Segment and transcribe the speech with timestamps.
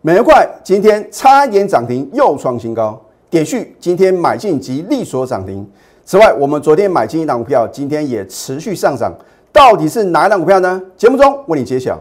[0.00, 3.00] 美元快今天差一点涨停，又创新高。
[3.28, 5.68] 点续今天买进及利所涨停。
[6.04, 9.12] 此外，我们昨天买进一档股票，今天也持续上涨。
[9.52, 10.80] 到底是哪一档股票呢？
[10.96, 12.00] 节目中为你揭晓。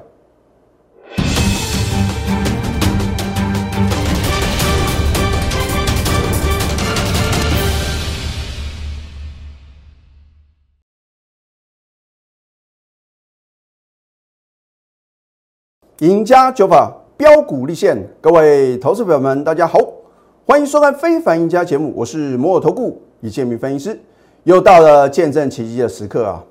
[16.01, 19.79] 赢家九法标股立现，各位投资朋友们，大家好，
[20.45, 23.99] 欢迎收看《非凡赢家》节目，我是摩尔投顾李建明分析师。
[24.43, 26.43] 又到了见证奇迹的时刻啊！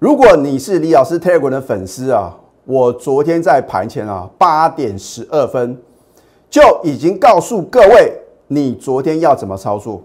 [0.00, 5.78] 如果你是李老师 Telegram 的粉丝啊，我昨天在盘前啊八点十二分
[6.50, 8.12] 就已经告诉各位，
[8.48, 10.02] 你昨天要怎么操作。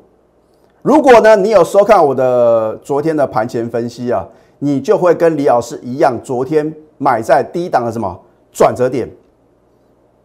[0.84, 4.28] 如果呢，你有收看我的昨天的盘前分析啊，
[4.60, 8.16] 你就会跟李老师一样，昨天买在低档的什么？
[8.54, 9.10] 转折点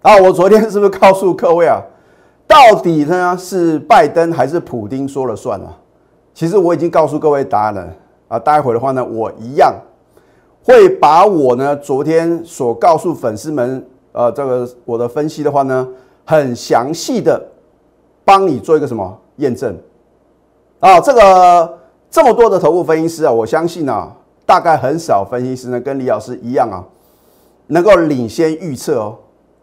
[0.02, 0.16] 啊！
[0.20, 1.80] 我昨天是不是告诉各位啊？
[2.46, 5.78] 到底呢是拜登还是普京说了算啊？
[6.34, 7.88] 其实我已经告诉各位答案了
[8.28, 8.38] 啊！
[8.38, 9.72] 待会的话呢，我一样
[10.64, 15.88] 会把我呢昨天所告诉粉丝们呃这个我的分析的话呢，
[16.26, 17.40] 很详细的
[18.24, 19.76] 帮你做一个什么验证
[20.80, 20.98] 啊？
[20.98, 21.78] 这个
[22.10, 24.12] 这么多的头部分析师啊，我相信啊，
[24.44, 26.84] 大概很少分析师呢跟李老师一样啊。
[27.68, 29.16] 能够领先预测哦，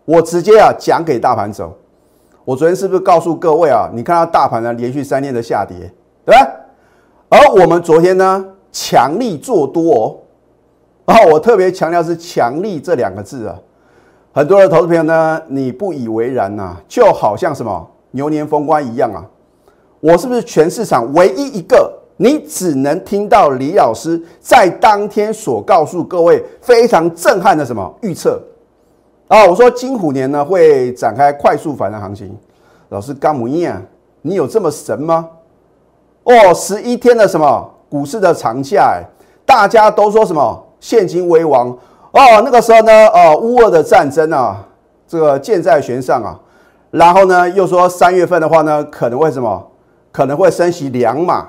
[0.10, 1.72] 我直接啊讲给大盘走。
[2.44, 3.88] 我昨天是不是告诉各位啊？
[3.94, 5.78] 你看到大盘呢连续三天的下跌，
[6.26, 6.52] 对吧？
[7.30, 9.94] 而我们昨天呢强力做多
[11.06, 13.56] 哦，啊，我特别强调是强力这两个字啊。
[14.34, 19.24] 很多的投资朋友呢，你不以为然呐，就好像什么牛年封关一样啊。
[20.00, 21.94] 我是不是全市场唯一一个？
[22.18, 28.42] 你只能听到李老师在当天所告诉各位非常震撼的什么预测
[29.30, 29.46] 啊？
[29.46, 32.38] 我说金虎年呢会展开快速反弹行情。
[32.90, 33.82] 老师干母啊，
[34.24, 35.30] 你有这么神吗？
[36.24, 39.00] 哦，十一天的什么股市的长假，
[39.46, 41.70] 大家都说什么现金为王
[42.12, 42.42] 哦。
[42.44, 44.66] 那个时候呢，呃，乌俄的战争啊，
[45.08, 46.40] 这个箭在弦上啊。
[46.92, 49.68] 然后呢，又说三月份的话呢，可能会什么？
[50.12, 51.48] 可能会升息两码。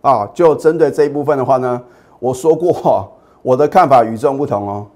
[0.00, 1.82] 啊，就针对这一部分的话呢，
[2.20, 4.86] 我说过我的看法与众不同哦，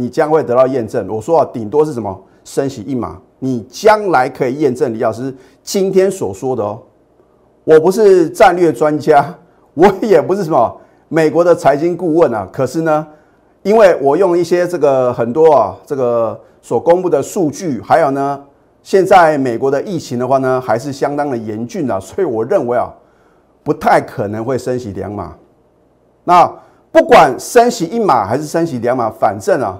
[0.00, 1.06] 你将会得到验证。
[1.08, 6.80] 我说啊，顶多是什么升息一码，你将来可以验证李老师今天所说的哦。
[7.64, 9.34] 我不是战略专家，
[9.74, 12.48] 我也不是什么美国的财经顾问啊。
[12.52, 13.06] 可是呢，
[13.62, 18.42] 因为我用一些这个很多啊，这个所公布的数据，还有呢，
[18.82, 22.92] 现在美国的疫情的话呢，还是相当的严峻啊，所以我认为啊。
[23.62, 25.36] 不太可能会升息两码，
[26.24, 26.50] 那
[26.90, 29.78] 不管升息一码还是升息两码，反正啊，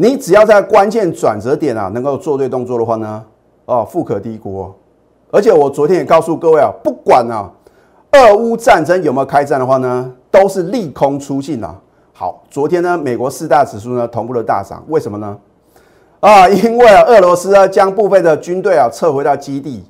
[0.00, 3.24] 你只要在关键转折点啊能够做对动作的话呢，
[3.64, 4.72] 哦，富可敌国。
[5.32, 7.50] 而且我昨天也告诉各位啊，不管啊，
[8.12, 11.74] 俄乌战争有没有开战的话呢，都是利空出尽啊。
[12.12, 15.36] 好，昨天呢，美国四大指数呢同步的大涨，为什么呢？
[16.20, 19.84] 啊，因为啊，俄罗斯啊将部分的军队啊撤回到基地。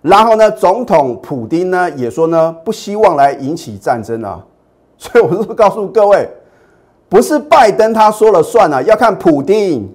[0.00, 4.44] 然后呢，总统普京呢也说呢，不希望来引起战争啊，
[4.98, 6.28] 所以我是告诉各位，
[7.12, 9.86] 不是拜登他说了算啊，要看普京，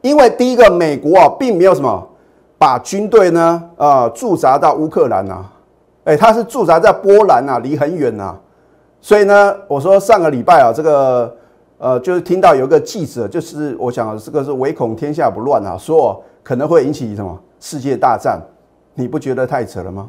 [0.00, 2.08] 因为第一个美国啊，并没有什么
[2.56, 5.44] 把军队呢啊驻扎到乌克兰呐，
[6.04, 8.36] 哎，他是驻扎在波兰呐，离很远呐，
[9.00, 11.36] 所以呢，我说上个礼拜啊，这个
[11.78, 18.40] 呃，就是听到有个记者，就是我想这个是唯恐天下不乱啊，说可能会引起什么世界大战。
[18.94, 20.08] 你不觉得太扯了吗？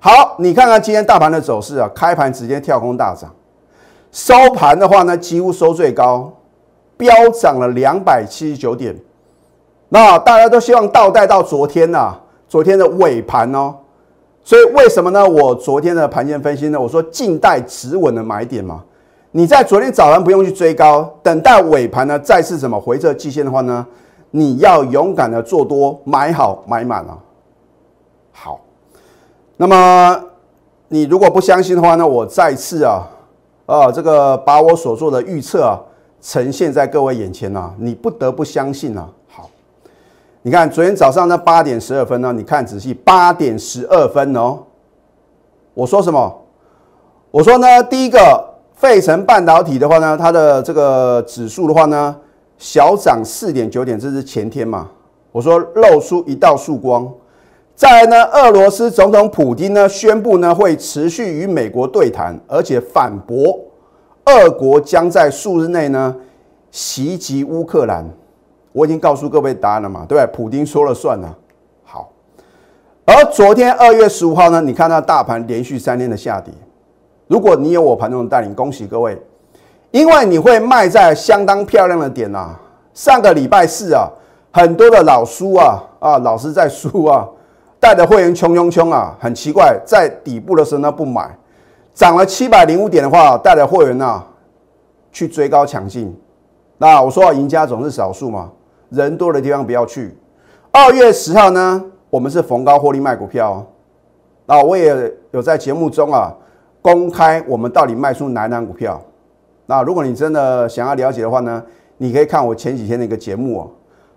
[0.00, 3.30] 好，你看看今天大盘的走势啊，开盘直接跳空大涨，
[4.16, 6.32] 收盘的话呢，几乎收最高，
[6.96, 8.96] 飙涨了两百七十九点。
[9.90, 12.16] 那大家都希望倒带到昨天呐，
[12.48, 13.74] 昨天的尾盘哦。
[14.42, 15.22] 所以为什么呢？
[15.28, 18.82] 我昨天的盘前分析呢，我说静待止稳的买点嘛。
[19.32, 23.86] 你在昨天早盘不用去追高，等待尾盘呢再次什么回撤季线的话呢，
[24.30, 27.18] 你要勇敢的做多，买好买满啊。
[28.32, 28.60] 好，
[29.58, 30.18] 那么
[30.88, 33.02] 你如果不相信的话呢，我再次啊，
[33.66, 35.78] 啊，这个把我所做的预测啊
[36.20, 39.08] 呈现在各位眼前呐，你不得不相信呐。
[39.28, 39.50] 好，
[40.42, 44.58] 你看昨天早上呢八点十二分呢，你看仔细八点十二分哦，
[45.74, 46.42] 我说什么？
[47.32, 48.18] 我说呢，第一个
[48.74, 52.16] 费城半导体的话呢，它的这个指数的话呢，
[52.58, 54.88] 小涨四点九点，这是前天嘛？
[55.32, 57.12] 我说露出一道曙光。
[57.76, 63.60] 再来呢，俄罗斯总统普京呢宣布呢会持续与美国对谈，而且反驳
[64.24, 66.16] 俄国将在数日内呢
[66.70, 68.08] 袭击乌克兰。
[68.72, 70.34] 我已经告诉各位答案了嘛，对不对？
[70.34, 71.34] 普丁说了算啊。
[71.84, 72.10] 好，
[73.04, 76.54] 而昨天二月十五号呢，你看到大盘连续三天的下跌。
[77.26, 79.20] 如果你有我盘中的带领，恭喜各位，
[79.90, 82.56] 因为你会卖在相当漂亮的点呐。
[82.94, 84.08] 上个礼拜四啊，
[84.50, 87.28] 很多的老叔啊啊，老师在输啊，
[87.78, 91.36] 带着会员冲冲冲啊，很奇怪，在底部的时候呢不买，
[91.94, 94.22] 涨了七百零五点的话，带着会员呐
[95.12, 96.14] 去追高抢进。
[96.78, 98.50] 那我说赢家总是少数嘛，
[98.90, 100.16] 人多的地方不要去。
[100.72, 103.64] 二月十号呢，我们是逢高获利卖股票。
[104.46, 106.34] 那我也有在节目中啊。
[106.82, 109.02] 公开我们到底卖出哪档股票？
[109.66, 111.60] 那如果你真的想要了解的话呢，
[111.96, 113.70] 你可以看我前几天的一个节目哦。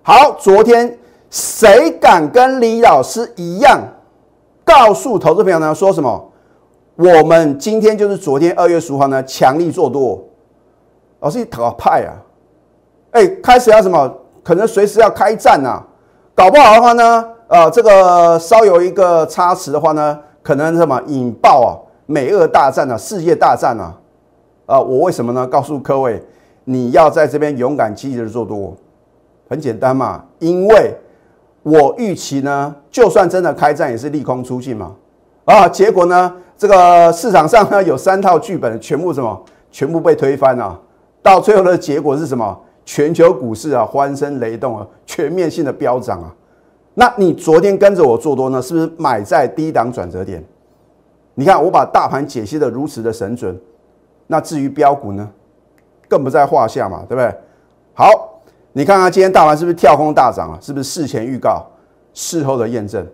[0.03, 0.95] 好，昨天
[1.29, 3.81] 谁敢跟李老师一样，
[4.63, 5.73] 告诉投资朋友呢？
[5.73, 6.31] 说什么？
[6.95, 10.21] 我们今天就是昨天二月十五号呢，强力做多。
[11.19, 12.11] 老师，你讨派啊？
[13.11, 14.11] 哎，开始要什么？
[14.43, 15.83] 可能随时要开战呐。
[16.33, 21.69] 搞不好的话呢，呃，这个稍有一个差池的话呢，可能什么引爆啊？
[22.05, 23.95] 美俄大战啊，世界大战啊，
[24.65, 25.45] 啊，我为什么呢？
[25.45, 26.23] 告诉各位，
[26.63, 28.75] 你要在这边勇敢积极的做多，
[29.47, 30.95] 很简单嘛，因为
[31.69, 34.95] 我预期呢，就算真的开战，也是利空出尽嘛，
[35.45, 39.39] 啊，结果呢，这个市场上呢 有三套剧本，全部什么，
[39.69, 40.79] 全部被推翻了，
[41.21, 42.59] 到最后的结果是什么？
[42.85, 46.33] 全球股市啊，欢声雷动啊，全面性的飙涨啊，
[46.95, 50.43] 那你昨天跟着我做多呢，是不是买在低档转折点？
[51.35, 53.55] 你看，我把大盘解析的如此的神准，
[54.25, 55.29] 那至于标股呢，
[56.07, 57.31] 更不在话下嘛，对不对？
[57.93, 58.28] 好，
[58.73, 60.57] 你看看今天大盘是不是跳空大涨啊？
[60.61, 61.65] 是不是事前预告，
[62.13, 63.05] 事后的验证？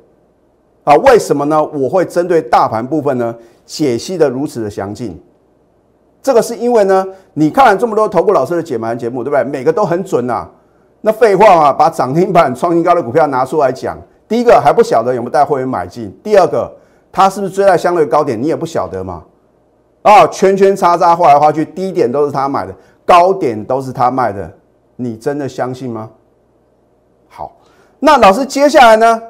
[0.84, 1.64] 啊，为什么呢？
[1.64, 3.36] 我会针对大盘部分呢
[3.66, 5.20] 解析的如此的详尽？
[6.22, 9.44] 这个是因为呢，你看了这么多投顾老师的解盘节目，对不对？
[9.44, 10.48] 每个都很准呐。
[11.02, 13.98] 那废话啊，把涨停板创新高的股票拿出来讲，
[14.28, 16.72] 第一个还不晓得有没有带会员买进，第二个。
[17.12, 18.38] 他是不是追在相对高点？
[18.42, 19.24] 你也不晓得嘛？
[20.02, 22.76] 啊，圈圈叉叉画来画去，低点都是他买的，
[23.06, 24.52] 高点都是他卖的，
[24.96, 26.10] 你真的相信吗？
[27.28, 27.58] 好，
[28.00, 29.22] 那老师接下来呢？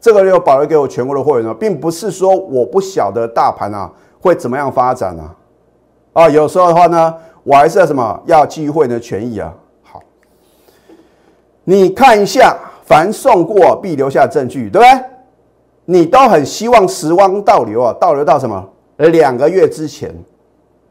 [0.00, 3.90] 这个又保留给我全国的会员了，并不是说我不晓得大盘啊
[4.20, 5.34] 会怎么样发展啊。
[6.12, 9.52] 啊，有时候的话呢，我还是要什么要基于会员的权益啊。
[9.82, 10.00] 好，
[11.64, 15.04] 你看一下，凡送过必留下证据，对不对？
[15.86, 18.68] 你都很希望时光倒流啊，倒流到什么？
[18.98, 20.14] 两个月之前，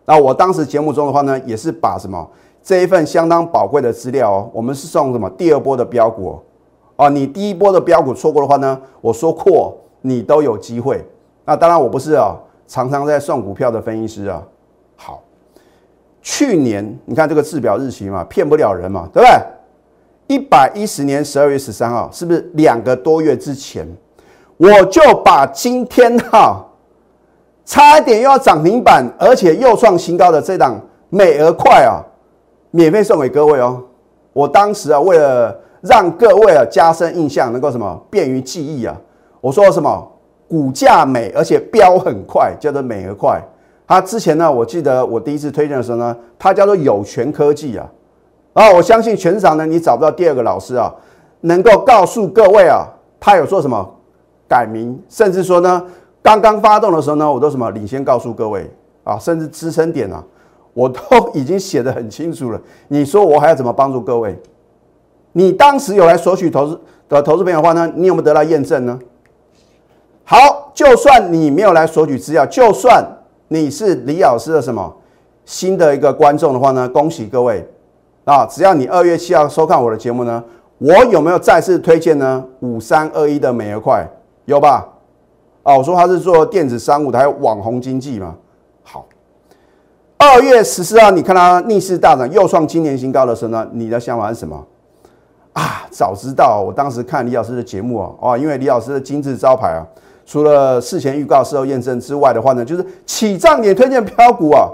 [0.06, 2.30] 那我当时节目中的话呢，也是把什么
[2.68, 6.38] 这一份相当宝贵的资料哦，我们是送什么第二波的标股
[6.98, 11.02] 哦，你第一波的标股错过的话呢，我说过你都有机会。
[11.46, 12.36] 那当然我不是啊，
[12.68, 14.44] 常常在送股票的分析师啊。
[14.98, 15.24] 好，
[16.22, 20.36] 去年你看这个制表日期嘛，骗不了人嘛，对不对？
[20.36, 23.88] 一百一十年十二月十三号，是不是两个多月之前？
[24.58, 26.66] 我就把今天哈
[27.64, 30.78] 差一点又要涨停板，而且又创新高的这档
[31.08, 32.04] 美而快啊，
[32.72, 33.82] 免费送给各位哦。
[34.34, 38.96] 我当时啊，为了让各位啊加深印象，能够什么便于记忆啊，
[39.42, 40.08] 我说什么
[40.48, 43.42] 股价美，而且飙很快，叫做美而快。
[43.88, 47.88] 它之前呢，我记得我第一次推荐的时候呢，它叫做有权科技啊。
[48.54, 50.94] 啊，我相信全场呢，你找不到第二个老师啊，
[51.42, 52.88] 能够告诉各位啊，
[53.20, 53.94] 他有做什么。
[54.50, 55.84] 改名，甚至说呢，
[56.24, 58.72] 刚刚发动的时候呢，我都什么领先告诉各位
[59.04, 60.24] 啊，甚至支撑点啊，
[60.78, 61.02] 我都
[61.34, 62.62] 已经写的很清楚了。
[62.90, 64.40] 你说我还要怎么帮助各位？
[65.32, 66.80] 你当时有来索取投资
[67.10, 69.00] 的投资朋友的话呢，你有没有得到验证呢？
[70.24, 73.04] 好，就算你没有来索取资料，就算
[73.48, 74.96] 你是李老师的什么
[75.46, 77.68] 新的一个观众的话呢，恭喜各位
[78.26, 78.46] 啊！
[78.46, 80.44] 只要你二月七号收看我的节目呢，
[80.78, 82.44] 我有没有再次推荐呢？
[82.60, 84.08] 五三二一的美而快。
[84.46, 84.88] 有吧？
[85.64, 88.36] 啊，我说他是做电子商务的，还有网红经济嘛。
[90.18, 94.66] 二月十四号，你看他逆势大涨，又创今年新高的时候呢，你的想法是什么？
[95.54, 99.86] 啊，早知道我当时看李老师的节目啊，哦，因为李老师的金字招牌啊，
[100.26, 104.68] 除了事前预告、事后验证之外的话呢，就是起涨点推荐标股啊。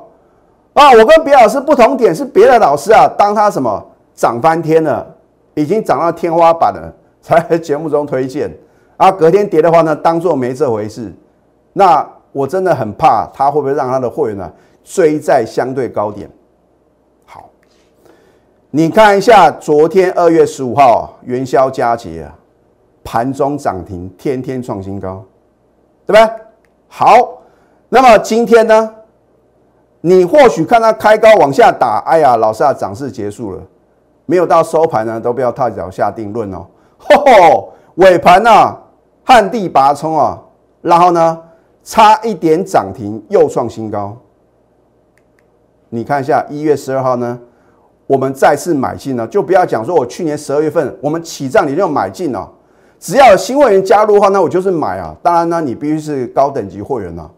[0.74, 3.86] 啊，我跟别老师不同点是别的老师啊，当他什么
[4.16, 5.06] 涨翻天了，
[5.56, 8.50] 已经涨到天花板了，才在节目中推荐。
[8.96, 11.14] 啊，隔天跌的话呢，当做没这回事。
[11.74, 14.52] 那我真的很怕他会不会让他的会员呢
[14.84, 16.30] 追在相对高点。
[17.26, 17.50] 好，
[18.72, 22.36] 你看一下昨天二月十五号元宵佳节啊，
[23.04, 25.24] 盘中涨停，天天创新高，
[26.06, 26.36] 对吧？
[26.88, 27.42] 好，
[27.90, 28.96] 那么今天呢，
[30.02, 33.62] 你或许看它开高往下打，哎呀，老师啊，涨势结束了。
[34.26, 36.66] 没有到收盘呢，都不要太早下定论哦。
[36.98, 38.78] 吼吼，尾盘呢，
[39.26, 40.42] 旱地拔葱啊，
[40.82, 41.42] 然后呢，
[41.84, 44.16] 差一点涨停又创新高。
[45.94, 47.40] 你看一下一月十二号呢，
[48.08, 52.50] 我们再次买进呢，就不要讲说我去年十二月份我们起账你就买进哦，
[53.00, 55.16] 只要有新会员加入的话，那我就是买啊。
[55.22, 57.30] 当然呢，你必须是高等级会员呢，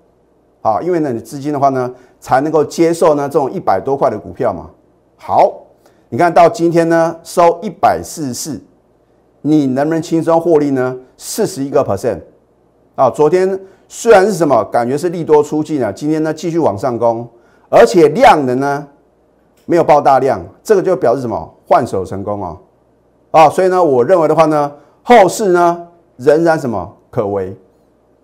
[0.62, 4.70] 啊，因为呢，你资金的话呢，才能够接受呢这种一百多块的股票嘛。
[5.18, 5.52] 好，
[6.08, 8.62] 你看到今天呢收一百四十四，
[9.42, 10.96] 你能不能轻松获利呢？
[11.18, 12.22] 四十一个 percent
[12.96, 13.10] 啊！
[13.10, 13.60] 昨天
[13.90, 17.28] 虽然是什么感觉是利多出尽啊，今天呢继续往上攻，
[17.70, 18.88] 而且量能呢
[19.66, 22.58] 没有爆大量，这个就表示什么换手成功啊
[23.32, 23.50] 啊！
[23.50, 24.72] 所以呢，我认为的话呢，
[25.04, 27.56] 后市呢仍然什么可为。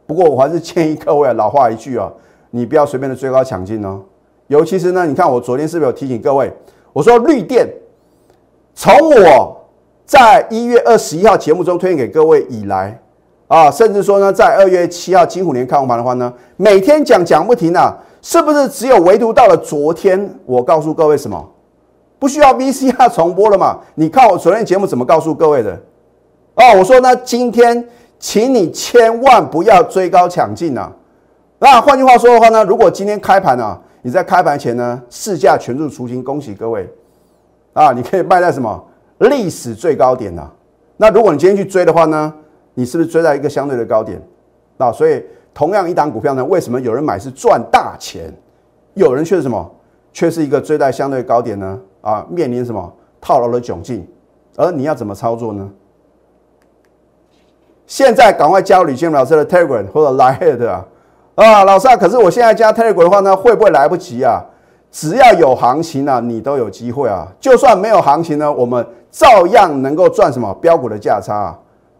[0.05, 2.11] 不过我还是建议各位老话一句啊，
[2.49, 4.01] 你不要随便的追高抢进哦，
[4.47, 6.51] 尤其是呢，你看我昨天是不是有提醒各位？
[6.93, 7.67] 我说绿电，
[8.75, 9.57] 从我
[10.05, 13.01] 在一月二十一号节目中推荐给各位以来，
[13.47, 21.49] 啊，甚至说呢，在二月七号金虎年开红盘的话呢，每天讲讲不停啊，是不是只有唯独到了昨天，我告诉各位什么？
[22.19, 23.79] 不需要 VCR 重播了嘛？
[23.95, 25.73] 你看我昨天节目怎么告诉各位的？
[26.55, 27.87] 哦，我说呢，今天
[28.19, 30.91] 请你千万不要追高抢进啊！
[31.59, 33.79] 那换句话说的话呢，如果今天开盘啊。
[34.03, 36.91] 你在开盘前呢，市价全数出清，恭喜各位
[37.73, 37.91] 啊！
[37.91, 38.83] 你可以卖在什么
[39.19, 40.49] 历史最高点呢？
[40.97, 42.33] 那如果你今天去追的话呢，
[42.73, 44.19] 你是不是追在一个相对的高点？
[44.79, 48.33] 啊，所以同样一档股票呢，为什么有人买是赚大钱，
[48.93, 49.69] 有人却是什么，
[50.13, 51.79] 却是一个追在相对高点呢？
[52.01, 54.07] 啊，面临什么套牢的窘境？
[54.57, 55.69] 而你要怎么操作呢？
[57.85, 60.85] 现在赶快加入李建老师的 Telegram 或者 Line 啊！
[61.35, 64.45] 啊，老师啊，可是我现在加 Telegram 的话呢，会不会来不及啊？
[64.91, 67.27] 只要有行情呢，你都有机会啊。
[67.39, 71.59] 就算没有行情呢，我们照样能够赚什么标股的价差啊。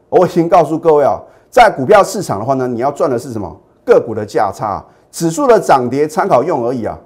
[0.10, 1.20] 我已经告诉各位啊，
[1.52, 3.56] 在股票市场的话呢，你要赚的是什么
[3.86, 6.98] 个股的价差，指数的涨跌参考用而已啊，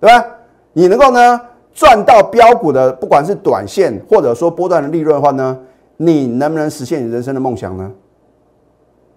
[0.00, 0.26] 对吧？
[0.72, 1.40] 你能够呢
[1.72, 5.56] 赚到标股的，不管是短线或者说波段的利润的话呢，
[5.98, 7.92] 你能不能实现你人生的梦想呢？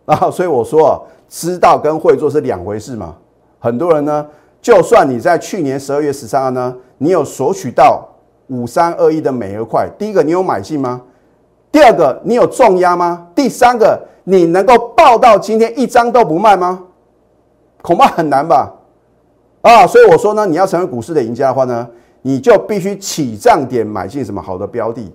[0.05, 1.07] 啊，所以我说。
[1.27, 3.15] 知道跟会做是两回事嘛？
[3.57, 4.23] 很多人呢，
[4.61, 8.07] 就算你在去年十二月十三号呢，你有索取到
[8.47, 11.01] 五三二一的美额块，第一个你有买进吗？
[11.71, 13.27] 第二个你有重压吗？
[13.33, 16.83] 第三个你能够报到今天一张都不卖吗？
[17.81, 18.73] 恐怕很难吧？
[19.61, 21.87] 啊，所以我说呢，你要成为股市的赢家的话呢，
[22.23, 25.11] 你就必须起涨点买进什么好的标的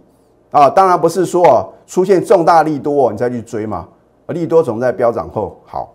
[0.52, 0.70] 啊？
[0.70, 3.86] 当然不是说出现重大利多哦你再去追嘛，
[4.28, 5.94] 利多总在飙涨后好。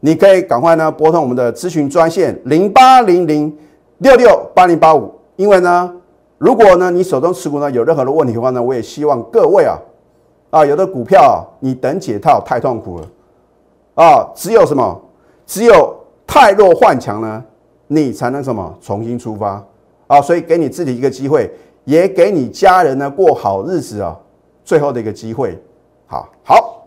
[0.00, 3.56] 你可以赶快呢拨通我们的咨询专线零八零零
[3.98, 5.92] 六六八零八五，因为呢，
[6.38, 9.78] 如果呢你手中持股呢有任何的问题的话呢，我也希望各位啊
[10.52, 13.06] 啊有的股票你等解套太痛苦了
[13.94, 15.00] 啊，只有什么
[15.46, 17.42] 只有太弱换强呢，
[17.86, 19.64] 你才能什么重新出发
[20.06, 21.50] 啊，所以给你自己一个机会，
[21.84, 24.14] 也给你家人呢过好日子啊，
[24.62, 25.58] 最后的一个机会，
[26.06, 26.86] 好好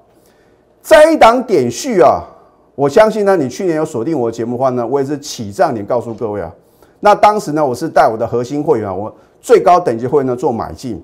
[0.84, 2.22] 这一档点序啊。
[2.76, 6.54] 我相信呢，你去年有锁定我的节目的话呢，我也是起涨点告诉各位啊。
[7.00, 11.04] 那当时呢，我是带我的核心会员，我最高等级会员呢做买进。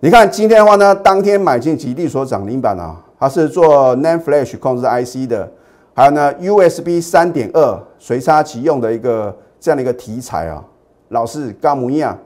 [0.00, 5.50] 你看今天的话呢，当天买进吉利所涨停板啊，它是做 NAND Flash 控制 IC 的，
[5.92, 10.62] 还有呢 USB 三点二随插即用的一个这样的一个题材啊。
[11.08, 12.16] 老师干模样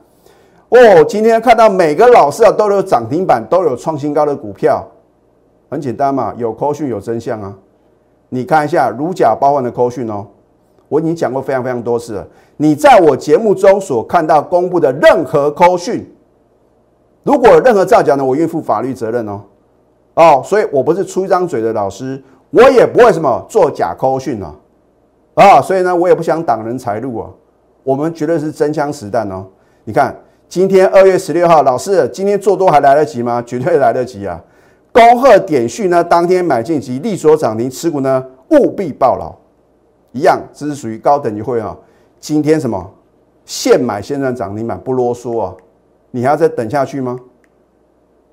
[0.69, 4.87] 哦，今天看到每个老师啊都有涨停板，都有创新高的股票，
[5.71, 7.55] 很简单嘛，有扣讯有真相啊。
[8.29, 10.27] 你看一下如假包换的扣讯哦，
[10.89, 12.29] 我已经讲过非常非常多次了。
[12.59, 16.07] 你在我节目中所看到公布的任何扣讯，
[17.23, 19.41] 如果任何造假呢，我愿负法律责任哦。
[20.15, 24.55] 哦，所以我不是出一张嘴的老师，我也不会什么做假扣讯啊。
[25.35, 27.31] 啊，所以呢，我也不想挡人财路啊。
[27.85, 29.47] 我们绝对是真枪实弹哦。
[29.85, 30.17] 你看，
[30.49, 33.43] 今天二月十六号，老师今天做多还来得及吗？
[33.43, 34.39] 绝对来得及啊。
[34.93, 39.33] 恭贺点讯呢，当天买进及利所涨停持股呢，务必报牢。
[40.13, 41.75] 一样，这是属于高等级会员啊。
[42.21, 42.91] 今天什么
[43.47, 45.55] 现买现赚涨停板，不啰嗦啊。
[46.13, 47.19] 你还要再等下去吗？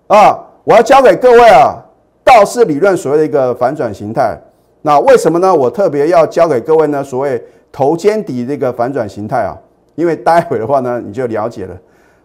[0.06, 1.84] 啊，我要教给各位啊，
[2.24, 4.40] 道氏理论所谓的一个反转形态。
[4.84, 5.54] 那为什么呢？
[5.54, 9.58] 我特别要教给各位呢，所谓头肩底这个反转形态啊，
[9.96, 11.76] 因为待会的话呢，你就了解了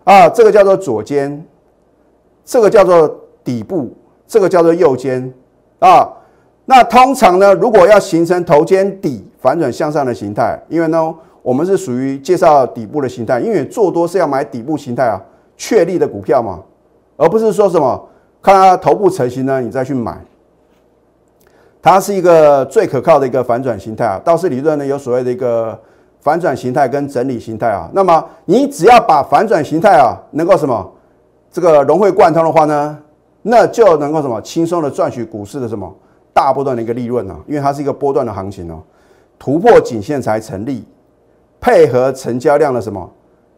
[0.04, 0.28] 啊。
[0.28, 1.42] 这个叫做左肩，
[2.44, 3.08] 这个叫做
[3.42, 3.90] 底部。
[4.26, 5.32] 这个叫做右肩
[5.80, 6.10] 啊，
[6.64, 15.20] 那通常呢，如果要形成头肩底反转向上的形态，因为呢，我们是属于介绍底部的形态，因为做多是要买底部形态啊，
[15.56, 16.60] 确立的股票嘛，
[17.16, 18.08] 而不是说什么
[18.42, 20.18] 看它头部成型呢，你再去买。
[21.80, 25.78] 它是一个最可靠的一个反转形态啊，道氏理论呢有所谓的一个
[26.20, 27.90] 反转形态跟整理形态啊。
[27.92, 30.92] 那么你只要把反转形态啊能够什么
[31.52, 32.98] 这个融会贯通的话呢，
[33.42, 35.94] 那就能够什么轻松的赚取股市的什么
[36.32, 38.82] 大波段的一个利润啊，因为它是一个波段的行情哦，
[39.38, 40.82] 突破颈线才成立，
[41.60, 43.10] 配合成交量的什么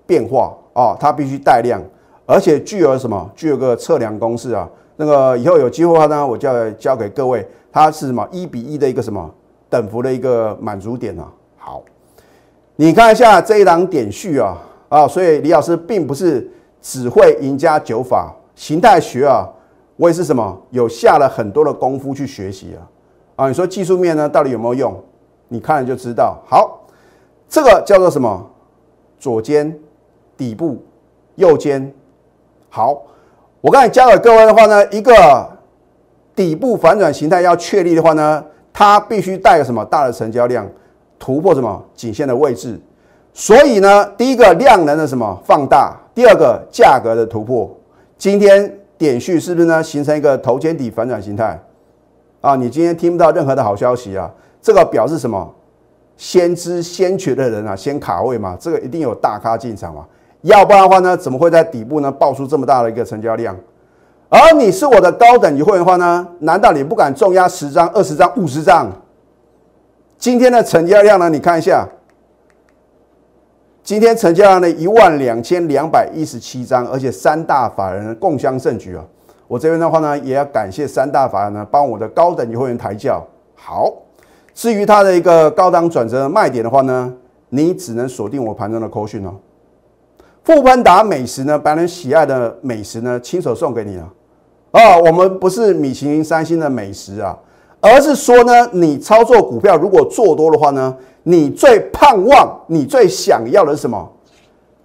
[0.04, 1.80] 变化哦，它必须带量，
[2.26, 4.68] 而且具有什么具有个测量公式啊。
[4.96, 7.46] 那个以后有机会的话呢，我就要教给各位。
[7.72, 9.30] 它是什么一比一的一个什么
[9.70, 11.32] 等幅的一个满足点啊？
[11.56, 11.82] 好，
[12.76, 14.58] 你看一下这一档点序啊
[14.90, 16.46] 啊，所以李老师并不是
[16.82, 19.48] 只会赢家九法形态学啊，
[19.96, 22.84] 我也是什么有下了很多的功夫去学习啊
[23.44, 25.02] 啊，你说技术面呢到底有没有用？
[25.48, 26.38] 你看了就知道。
[26.46, 26.80] 好，
[27.48, 28.50] 这个叫做什么？
[29.18, 29.78] 左肩
[30.36, 30.82] 底部，
[31.34, 31.92] 右肩。
[32.68, 33.02] 好，
[33.60, 35.54] 我刚才教给各位的话呢，一个。
[36.36, 40.68] 底部反转形态要确立的话呢，它必须带有什么大的成交量，
[41.18, 42.78] 突破什么颈线的位置。
[43.32, 47.74] 所以呢，第一个量能的什么放大，第二个价格的突破。
[48.18, 51.58] 今天点序是不是呢形成一个头肩底反转形态？
[52.42, 55.54] 啊，你今天听不到任何的好消息啊，这个表示什么？
[56.18, 60.06] 先知先觉的人啊，先卡位嘛，这个一定有大咖进场嘛，
[60.46, 63.56] 要不然的话呢，怎么会在底部呢爆出这么大的一个成交量？
[64.28, 66.26] 而你是我的高等级会员的话呢？
[66.40, 68.90] 难道你不敢重压十张、二十张、五十张？
[70.18, 71.28] 今天的成交量呢？
[71.28, 71.86] 你看一下，
[73.82, 79.04] 今天成交量呢一万两千两百一十七张，而且三大法人共襄盛举啊！
[79.48, 83.24] 我这边的话呢，也要感谢三大法人呢帮我的高等级会员抬轿。
[83.54, 83.92] 好，
[84.54, 87.12] 至于它的一个高档转折的卖点的话呢，
[87.48, 89.34] 你只能锁定我盘中的扣讯哦。
[90.46, 94.12] 富喷达美食呢，白人喜爱的美食呢，亲手送给你了。
[94.70, 97.36] 啊，我们不是米其林三星的美食啊，
[97.80, 104.08] 而是说呢，你操作股票如果做多的话呢，你最盼望、你最想要的是什么？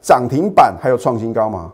[0.01, 1.71] 涨停板还有创新高吗？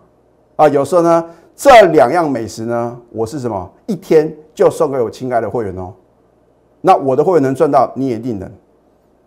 [0.57, 1.23] 啊，有时候呢，
[1.55, 3.71] 这两样美食呢，我是什么？
[3.85, 5.93] 一天就送给我亲爱的会员哦。
[6.81, 8.51] 那我的会员能赚到，你也一定能。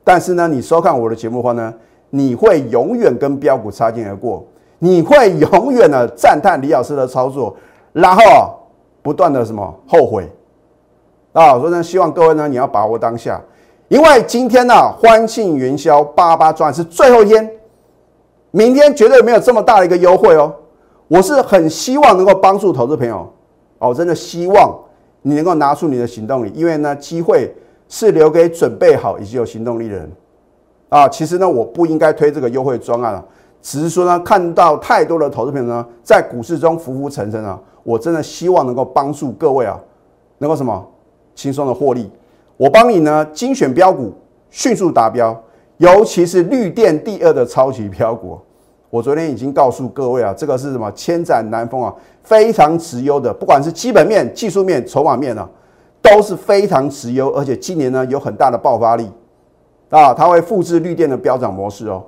[0.05, 1.73] 但是呢，你收看我的节目的话呢？
[2.13, 4.45] 你会永远跟标股擦肩而过，
[4.81, 7.55] 你会永远的赞叹李老师的操作，
[7.93, 8.23] 然后
[9.03, 10.29] 不断的什么后悔
[11.33, 11.53] 啊！
[11.59, 13.41] 所以呢，希望各位呢，你要把握当下，
[13.89, 17.49] 因为今天呢，欢庆元宵八八赚是最后一天，
[18.51, 20.53] 明天绝对没有这么大的一个优惠哦。
[21.09, 23.31] 我是很希望能够帮助投资朋友
[23.79, 24.77] 哦，真的希望
[25.23, 27.55] 你能够拿出你的行动力，因为呢，机会
[27.89, 30.11] 是留给准备好以及有行动力的人。
[30.89, 33.25] 啊，其实呢，我不应该推这个优惠专案了，
[33.63, 39.79] 只是说呢，看到太多的投资朋友呢，在股市中浮浮沉沉啊，我真的希望能够帮助各位啊，
[40.39, 40.87] 能够什么
[41.35, 42.11] 轻松的获利。
[42.57, 44.13] 我帮你呢精选标股，
[44.51, 45.39] 迅速达标，
[45.79, 48.39] 尤其是绿电第二的超级标股，
[48.91, 55.49] 我昨天已经告诉各位啊，这个是什么千载难逢啊，非常值优的，不管是基本面、技术面、筹码面啊，
[56.03, 59.11] 都是非常值优，而且今年呢有很大的爆发力。
[59.91, 62.05] 啊，它会复制绿电的飙涨模式哦，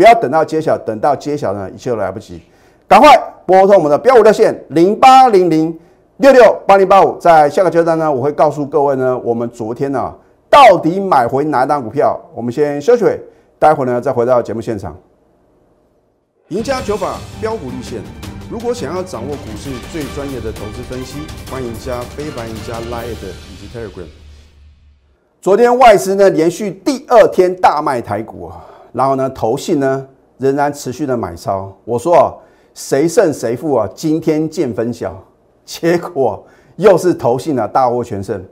[0.00, 2.40] 不要等到揭晓，等到揭晓呢，一切都来不及，
[2.88, 5.78] 赶快拨通我们的标五热线零八零零
[6.16, 10.10] 六六八零八五，在下个阶段呢，我会告诉各位呢，我们昨天呢
[10.48, 12.18] 到底买回哪档股票？
[12.34, 13.04] 我们先休息，
[13.58, 14.96] 待会呢再回到节目现场。
[16.48, 18.00] 赢家九法标股立线，
[18.50, 21.18] 如果想要掌握股市最专业的投资分析，
[21.52, 24.06] 欢迎加非凡、赢家 Line 以及 Telegram。
[25.42, 30.06] 昨天外资呢连续第二天大卖台股啊，然后呢投信呢
[30.38, 31.72] 仍然持续的买超。
[31.84, 32.32] 我说啊，
[32.74, 33.88] 谁胜谁负啊？
[33.94, 35.14] 今天见分晓。
[35.64, 36.44] 结果
[36.76, 38.44] 又是投信啊大获全胜。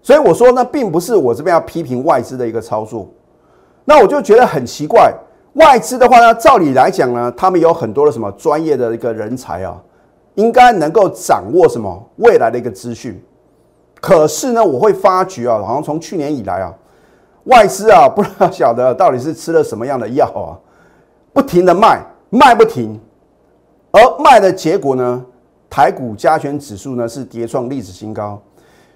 [0.00, 3.08] 所以我说呢，并不是我这边要批评外资的一个操作。
[3.84, 5.12] 那我就觉得很奇怪，
[5.54, 9.82] 外资的话呢，照理来讲呢，他们有很多的什么专业的一个人才啊，
[10.34, 13.20] 应该能够掌握什么未来的一个资讯。
[14.00, 16.72] 可是呢，我会发觉啊，好像从去年以来啊，
[17.48, 20.52] 外资啊，不知道晓得到底是吃了什么样的药啊，
[21.32, 23.00] 不停的卖，卖不停，
[23.90, 25.24] 而卖的结果呢，
[25.70, 28.40] 台股加权指数呢是跌创历史新高，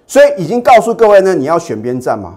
[0.05, 2.35] 所以已经告诉各位呢，你要选边站嘛，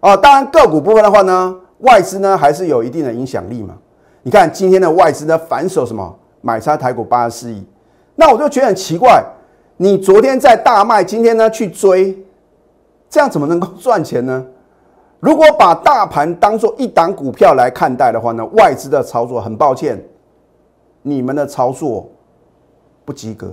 [0.00, 3.74] 啊，当然个股部分的话呢，外资呢还是有一定的影响力嘛。
[4.22, 7.64] 你看今天的外资呢反手什么买差台股八十四亿，
[8.14, 9.20] 那我就觉得很奇怪。
[9.78, 12.16] 你昨天在大卖，今天呢去追，
[13.10, 14.46] 这样怎么能够赚钱呢？
[15.26, 20.00] 如果把大盘当做一档股票来看待的话呢，外资的操作很抱歉，
[21.02, 22.08] 你们的操作
[23.04, 23.52] 不及格。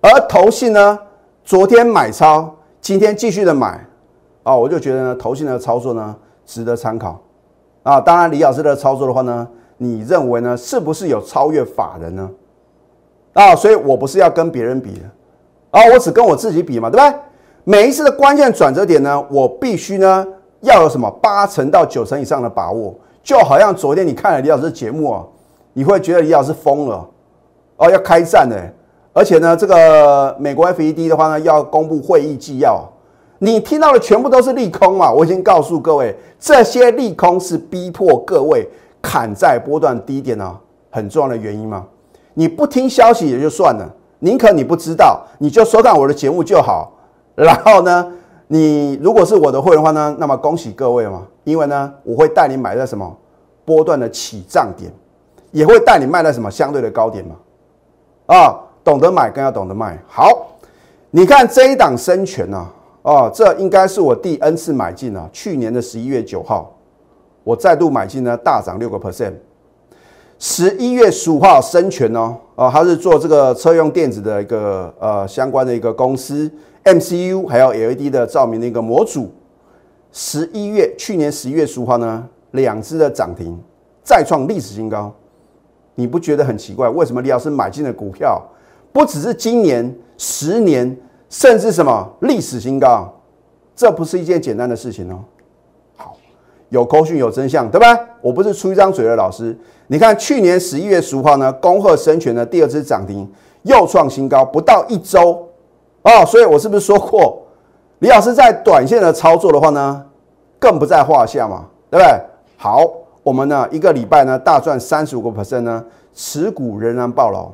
[0.00, 0.98] 而投信呢，
[1.44, 3.86] 昨天买超，今天继续的买，
[4.42, 7.20] 啊，我就觉得呢，投信的操作呢值得参考。
[7.82, 12.30] 啊，当然李老师的操作的话呢，你认为呢是不是有超越法人呢？
[13.34, 15.04] 啊，所以我不是要跟别人比的，
[15.78, 17.20] 啊，我只跟我自己比嘛，对不对？
[17.64, 20.26] 每一次的关键转折点呢，我必须呢
[20.60, 22.94] 要有什么八成到九成以上的把握。
[23.22, 25.24] 就好像昨天你看了李老师的节目啊，
[25.72, 27.08] 你会觉得李老师疯了，
[27.76, 28.56] 哦，要开战呢。
[29.12, 32.86] 而且呢，这个美国 FED 的话呢，要公布会议纪要，
[33.38, 35.10] 你听到的全部都是利空嘛？
[35.10, 38.68] 我已经告诉各位，这些利空是逼迫各位
[39.00, 40.56] 砍在波段低点呢，
[40.90, 41.84] 很重要的原因嘛。
[42.34, 46.92] 你不听消息也就算了，宁可你不知道，你就收看我的节目就好。
[47.34, 48.12] 然后呢，
[48.48, 53.16] 你如果是我的会员的话呢，那么恭喜各位嘛，因为呢，我会带你买在什么
[53.64, 54.92] 波段的起涨点，
[55.50, 57.34] 也会带你卖在什么相对的高点嘛，
[58.26, 58.62] 啊。
[58.86, 60.00] 懂得买更要懂得卖。
[60.06, 60.46] 好，
[61.10, 62.64] 你看这一档生权呐，
[63.02, 65.28] 哦，这应该是我第 N 次买进啊。
[65.32, 66.72] 去年的十一月九号，
[67.42, 69.32] 我再度买进呢，大涨六个 percent。
[70.38, 76.48] 十一月十五号生权哦，哦，它是做这个车用电子的一个呃相关的一个公司
[76.86, 79.30] ，MCU 还有 LED 的照明的一个模组。
[80.12, 83.58] 十一月去年十一月十五号呢，两只的涨停，
[84.02, 85.12] 再创历史新高。
[85.96, 86.88] 你不觉得很奇怪？
[86.88, 88.40] 为什么李老师买进的股票？
[88.92, 90.96] 不只是今年、十年，
[91.28, 93.12] 甚至什么历史新高，
[93.74, 95.24] 这不是一件简单的事情哦。
[95.96, 96.16] 好，
[96.68, 97.98] 有口讯有真相，对吧？
[98.22, 99.58] 我不是出一张嘴的老师。
[99.88, 103.30] 你看，去年十一月十五号呢，恭贺生全的第二次涨停
[103.64, 105.45] 又创新高，不到一周
[106.06, 106.24] 哦。
[106.24, 107.42] 所以我是不是说过，
[107.98, 110.04] 李老师在短线的操作的话呢，
[110.58, 112.20] 更不在话下嘛，对不对？
[112.56, 112.82] 好，
[113.22, 117.50] 我们呢一个礼拜呢大赚三十五个 percent 呢，持股仍然暴牢。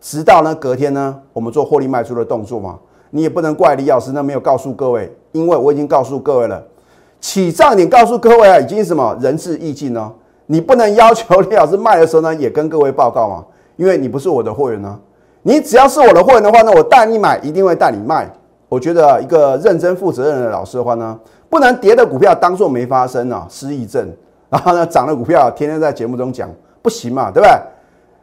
[0.00, 2.78] 直到呢隔天呢，我们做获利卖出的动作嘛，
[3.10, 6.62] 你也不能怪李老师呢没有告诉各位，因为我已经告诉各位了，
[7.20, 10.12] 起涨点告诉各位啊，已经什么仁至义尽哦？
[10.46, 13.44] 你不能要求李老师卖的时候呢，也跟各位报告嘛，
[13.76, 14.98] 因为你不是我的会员呢。
[15.42, 18.30] 你只要是我的会员的话呢，我带你买，一定会带你卖。
[18.68, 24.08] 我觉得一个认真负责任的老师的话呢，不能跌的股票当做没发生啊，失忆症。
[24.50, 26.50] 然后呢，涨的股票天天在节目中讲，
[26.82, 27.50] 不行嘛，对不对？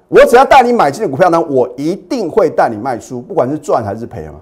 [0.10, 4.36] 我只要带你买进的股票呢，我一定会带你卖出，不管是赚还是赔嘛。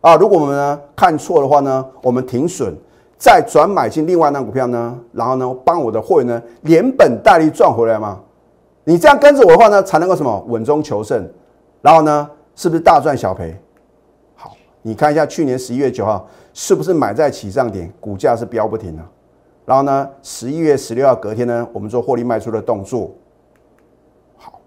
[0.00, 2.74] 啊，如果我们呢看错的话呢，我们停损，
[3.18, 8.18] 再转买进另外那股票呢，然后呢帮我的会员呢连本带利赚回来嘛。
[8.84, 11.28] 你这样跟着我的话呢，才能够什么稳中求胜，
[11.80, 13.56] 然后呢是不是大赚小赔？
[14.34, 19.02] 好，你看一下去年十一月九号是不是买在起涨点，股价是飙不停的。
[19.64, 23.10] 然后呢十一月十六号隔天呢，我们做获利卖出的动作。
[24.36, 24.60] 好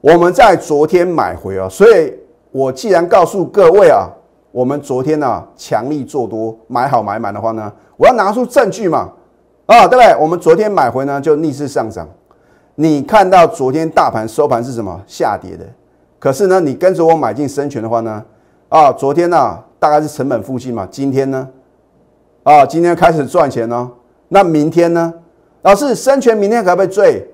[0.00, 2.12] 我们在昨天买回啊，所以
[2.50, 4.08] 我既然告诉各位啊，
[4.50, 9.12] 我们昨天呢强力做多买好买满的话呢，我要拿出证据嘛，
[9.66, 10.16] 啊，对不对？
[10.20, 12.08] 我们昨天买回呢就逆势上涨，
[12.74, 15.64] 你看到昨天大盘收盘是什么下跌的？
[16.20, 18.22] 可是呢，你跟着我买进深权的话呢，
[18.68, 21.48] 啊，昨天呢大概是成本附近嘛，今天呢，
[22.42, 23.90] 啊，今天开始赚钱哦，
[24.28, 25.12] 那明天呢？
[25.62, 27.26] 老师，深权明天可不可以追？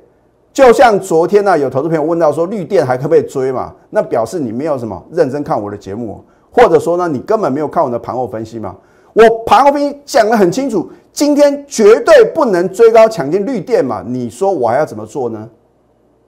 [0.53, 3.75] 就像昨天呢，有投资朋友问到说绿电还可不可以追嘛？
[3.90, 8.75] 那表示你没有什么认真看我的节目，或者说呢，你根本没有看我的盘后分析嘛？
[9.12, 14.03] 我盘后分析讲得很清楚，今天绝对不能追高抢进绿电嘛？
[14.07, 15.49] 你说我还要怎么做呢？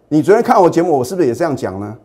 [0.09, 1.97] 你昨天看我节目，我是不是也这样讲呢？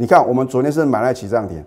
[0.00, 1.64] 你看我们昨天是买来起涨点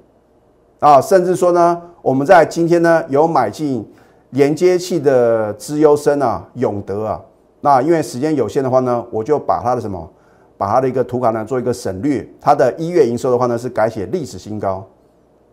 [0.79, 3.85] 啊，甚至说呢，我们在今天呢有买进
[4.31, 7.21] 连接器的资优生啊，永德啊。
[7.59, 10.09] 那因为时间有限的话呢，我就把它的什么，
[10.57, 12.25] 把它的一个图卡呢做一个省略。
[12.39, 14.87] 它的一月营收的话呢是改写历史新高，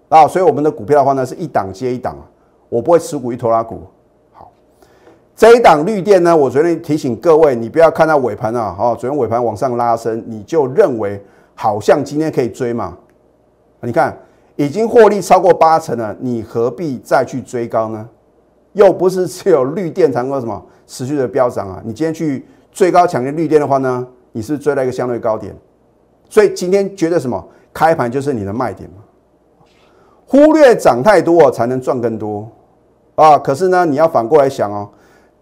[0.08, 2.16] 啊，所以我们的股票的话呢是一档接一档，
[2.68, 3.82] 我不会持股一拖拉股。
[4.32, 4.48] 好，
[5.34, 11.20] 这一档绿电呢，我昨天提醒各位，你不要看到尾盘啊，哦，昨天尾盘往上拉升，你就认为
[11.60, 12.96] 好像今天可以追嘛？
[13.80, 14.16] 你看
[14.54, 18.08] 已经获利超过八成了，你何必再去追高呢？
[18.74, 20.64] 又不是只有绿电才能够什么？
[20.86, 21.82] 持续的飙涨啊！
[21.84, 25.52] 你今天去最高抢进绿电的话呢，你是追了一个相对高点，
[26.28, 27.44] 所以今天觉得什么？
[27.74, 29.02] 开盘就是你的卖点嘛。
[30.26, 32.48] 忽略涨太多才能赚更多
[33.16, 33.36] 啊！
[33.36, 34.88] 可是呢，你要反过来想哦，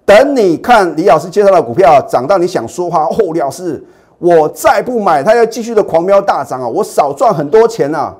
[0.07, 3.85] 等你看李老师介绍的股票涨到你想说话哦，李老师，
[4.19, 8.17] 我再不买，它要继续的狂飙大涨啊，我少赚很多钱啊，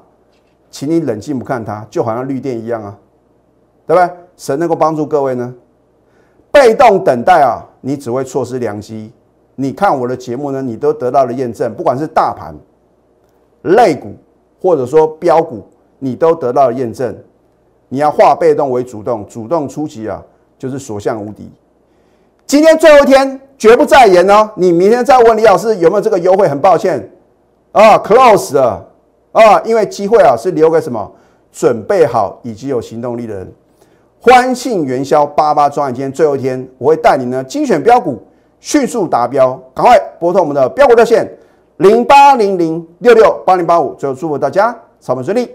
[0.71, 2.97] 请你冷静不看它，就好像绿电一样啊，
[3.87, 4.17] 对不对？
[4.37, 5.55] 神能够帮助各位呢？
[6.53, 9.11] 被动等待啊，你只会错失良机。
[9.55, 11.73] 你看我的节目呢，你都得到了验证。
[11.75, 12.55] 不管是大盘
[13.63, 14.15] 类股
[14.61, 15.67] 或者说标股，
[15.99, 17.17] 你都得到了验证。
[17.89, 20.23] 你要化被动为主动，主动出击啊，
[20.59, 21.51] 就是所向无敌。
[22.47, 24.51] 今天最后一天，绝不再延哦。
[24.57, 27.11] 你明天再问李老师有没有这个优惠，很抱歉
[27.73, 28.87] 啊，close 了
[29.33, 31.11] 啊，因为机会啊是留给什么
[31.53, 33.53] 准备好以及有行动力的人。
[34.21, 38.21] 欢庆元宵八八专案，今天最后一天，我会带你呢精选标股，
[38.61, 41.31] 迅速达标，赶快拨通我们的标股热线
[41.77, 43.95] 零八零零六六八零八五。
[43.95, 45.55] 最后祝福大家操盘顺利。